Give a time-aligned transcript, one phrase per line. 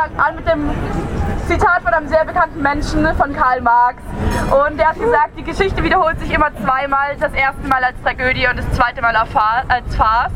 [0.00, 0.70] mal an mit dem
[1.46, 4.02] Zitat von einem sehr bekannten Menschen, von Karl Marx.
[4.50, 7.16] Und der hat gesagt, die Geschichte wiederholt sich immer zweimal.
[7.18, 10.32] Das erste Mal als Tragödie und das zweite Mal als Farce.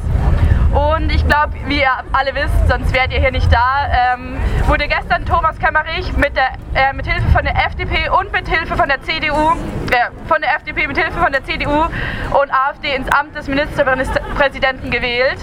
[0.75, 4.89] Und ich glaube, wie ihr alle wisst, sonst wärt ihr hier nicht da, ähm, wurde
[4.89, 8.89] gestern Thomas Kemmerich mit, der, äh, mit Hilfe von der FDP und mit Hilfe von
[8.89, 9.53] der CDU,
[9.93, 14.91] äh, von der FDP mit Hilfe von der CDU und AfD ins Amt des Ministerpräsidenten
[14.91, 15.39] gewählt.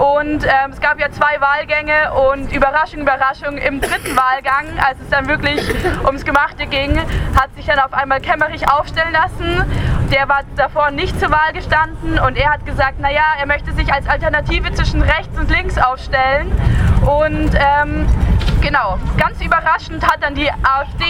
[0.00, 5.10] Und ähm, es gab ja zwei Wahlgänge und Überraschung, Überraschung, im dritten Wahlgang, als es
[5.10, 5.60] dann wirklich
[6.06, 6.98] ums Gemachte ging,
[7.38, 9.62] hat sich dann auf einmal Kemmerich aufstellen lassen.
[10.10, 13.92] Der war davor nicht zur Wahl gestanden und er hat gesagt, naja, er möchte sich
[13.92, 16.50] als Alternative zwischen rechts und links aufstellen.
[17.02, 18.06] Und ähm,
[18.62, 21.04] Genau, ganz überraschend hat dann die AfD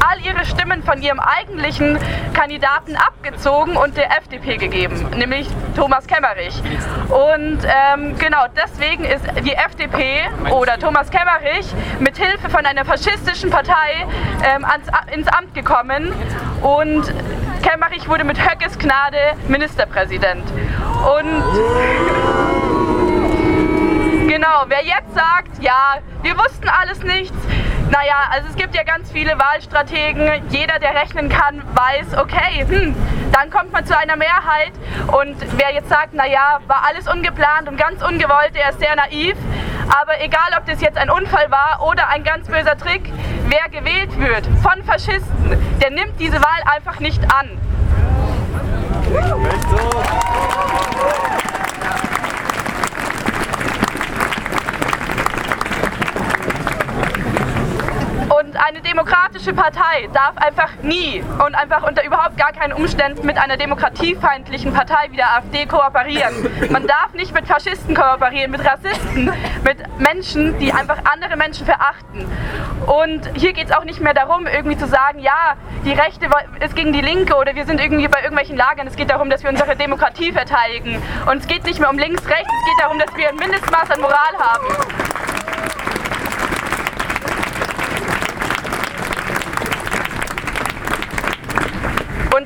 [0.00, 1.98] all ihre Stimmen von ihrem eigentlichen
[2.34, 6.60] Kandidaten abgezogen und der FDP gegeben, nämlich Thomas Kemmerich.
[7.08, 11.66] Und ähm, genau deswegen ist die FDP oder Thomas Kemmerich
[12.00, 14.06] mit Hilfe von einer faschistischen Partei
[14.44, 16.12] ähm, ans, ins Amt gekommen
[16.60, 17.12] und
[17.62, 20.44] Kemmerich wurde mit Höckes Gnade Ministerpräsident.
[20.50, 22.49] Und
[24.60, 27.36] Genau, wer jetzt sagt, ja, wir wussten alles nichts,
[27.90, 30.30] naja, also es gibt ja ganz viele Wahlstrategen.
[30.50, 32.94] Jeder, der rechnen kann, weiß, okay, hm,
[33.32, 34.72] dann kommt man zu einer Mehrheit.
[35.06, 39.36] Und wer jetzt sagt, naja, war alles ungeplant und ganz ungewollt, der ist sehr naiv.
[39.88, 43.10] Aber egal, ob das jetzt ein Unfall war oder ein ganz böser Trick,
[43.46, 47.58] wer gewählt wird von Faschisten, der nimmt diese Wahl einfach nicht an.
[51.00, 51.19] eine
[59.10, 64.72] demokratische Partei darf einfach nie und einfach unter überhaupt gar keinen Umständen mit einer demokratiefeindlichen
[64.72, 66.32] Partei wie der AfD kooperieren.
[66.70, 69.32] Man darf nicht mit Faschisten kooperieren, mit Rassisten,
[69.64, 72.30] mit Menschen, die einfach andere Menschen verachten.
[72.86, 76.26] Und hier geht es auch nicht mehr darum, irgendwie zu sagen, ja, die Rechte
[76.64, 78.86] ist gegen die Linke oder wir sind irgendwie bei irgendwelchen Lagern.
[78.86, 81.02] Es geht darum, dass wir unsere Demokratie verteidigen.
[81.28, 83.90] Und es geht nicht mehr um links, rechts, es geht darum, dass wir ein Mindestmaß
[83.90, 85.19] an Moral haben.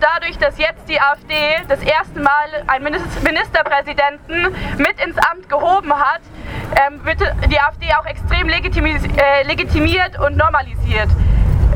[0.04, 1.34] Dadurch, dass jetzt die AfD
[1.69, 2.84] das erste Mal einen
[3.22, 6.20] Ministerpräsidenten mit ins Amt gehoben hat,
[6.87, 7.20] ähm, wird
[7.50, 11.09] die AfD auch extrem äh, legitimiert und normalisiert.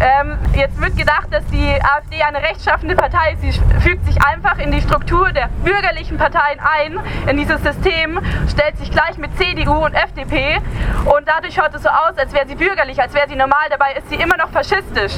[0.01, 3.41] Ähm, jetzt wird gedacht, dass die AfD eine rechtschaffende Partei ist.
[3.43, 8.79] Sie fügt sich einfach in die Struktur der bürgerlichen Parteien ein, in dieses System, stellt
[8.79, 10.59] sich gleich mit CDU und FDP
[11.05, 13.95] und dadurch schaut es so aus, als wäre sie bürgerlich, als wäre sie normal, dabei
[13.95, 15.15] ist sie immer noch faschistisch.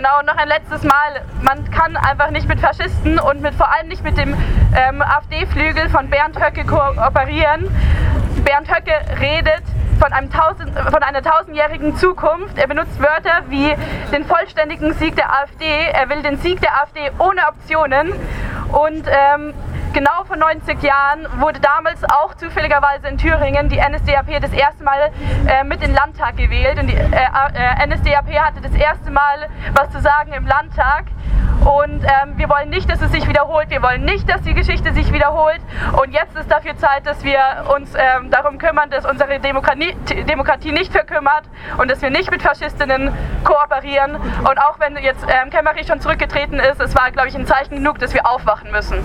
[0.00, 3.88] Genau, noch ein letztes Mal, man kann einfach nicht mit Faschisten und mit, vor allem
[3.88, 4.34] nicht mit dem
[4.74, 7.68] ähm, AfD-Flügel von Bernd Höcke kooperieren.
[8.42, 9.62] Bernd Höcke redet
[9.98, 12.56] von, einem tausend, von einer tausendjährigen Zukunft.
[12.56, 13.76] Er benutzt Wörter wie
[14.10, 15.66] den vollständigen Sieg der AfD.
[15.92, 18.14] Er will den Sieg der AfD ohne Optionen.
[18.72, 19.52] Und ähm,
[19.92, 25.10] genau vor 90 Jahren wurde damals auch zufälligerweise in Thüringen die NSDAP das erste Mal
[25.46, 26.78] äh, mit in den Landtag gewählt.
[26.78, 31.06] Und die äh, äh, NSDAP hatte das erste Mal was zu sagen im Landtag.
[31.60, 33.68] Und ähm, wir wollen nicht, dass es sich wiederholt.
[33.68, 35.60] Wir wollen nicht, dass die Geschichte sich wiederholt.
[35.92, 37.38] Und jetzt ist dafür Zeit, dass wir
[37.74, 39.94] uns ähm, darum kümmern, dass unsere Demokratie,
[40.26, 41.44] Demokratie nicht verkümmert
[41.76, 43.12] und dass wir nicht mit Faschistinnen
[43.44, 44.16] kooperieren.
[44.16, 47.74] Und auch wenn jetzt ähm, Kemmerich schon zurückgetreten ist, es war, glaube ich, ein Zeichen
[47.74, 49.04] genug, dass wir aufwachen müssen.